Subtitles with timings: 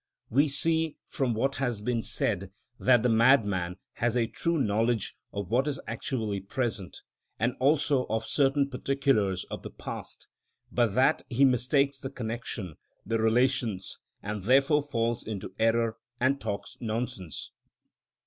[0.31, 5.51] We see, from what has been said, that the madman has a true knowledge of
[5.51, 7.03] what is actually present,
[7.37, 10.27] and also of certain particulars of the past,
[10.71, 16.77] but that he mistakes the connection, the relations, and therefore falls into error and talks
[16.81, 17.51] nonsense.